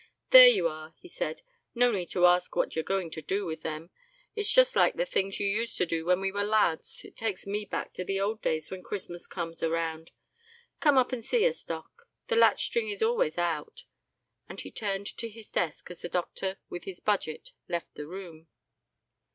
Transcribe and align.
"There 0.31 0.47
you 0.47 0.67
are," 0.67 0.95
he 0.97 1.07
said. 1.07 1.43
"No 1.75 1.91
need 1.91 2.09
to 2.09 2.25
ask 2.25 2.55
what 2.55 2.75
you're 2.75 2.81
going 2.81 3.11
to 3.11 3.21
do 3.21 3.45
with 3.45 3.61
them. 3.61 3.91
It's 4.35 4.51
just 4.51 4.75
like 4.75 4.95
the 4.95 5.05
things 5.05 5.39
you 5.39 5.45
used 5.45 5.77
to 5.77 5.85
do 5.85 6.05
when 6.05 6.19
we 6.19 6.31
were 6.31 6.43
lads. 6.43 7.05
It 7.05 7.15
takes 7.15 7.45
me 7.45 7.65
back 7.65 7.93
to 7.93 8.03
the 8.03 8.19
old 8.19 8.41
days 8.41 8.71
when 8.71 8.81
Christmas 8.81 9.27
comes 9.27 9.61
around. 9.61 10.09
Come 10.79 10.97
up 10.97 11.11
and 11.11 11.23
see 11.23 11.45
us, 11.47 11.63
doc; 11.63 12.09
the 12.29 12.35
latch 12.35 12.65
string 12.65 12.89
is 12.89 13.03
always 13.03 13.37
out," 13.37 13.83
and 14.49 14.59
he 14.59 14.71
turned 14.71 15.05
to 15.17 15.29
his 15.29 15.51
desk, 15.51 15.91
as 15.91 16.01
the 16.01 16.09
doctor 16.09 16.57
with 16.67 16.85
his 16.85 16.99
budget 16.99 17.51
left 17.69 17.93
the 17.93 18.07
room. 18.07 18.47